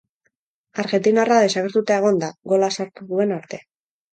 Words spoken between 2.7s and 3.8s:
sartu duen arte.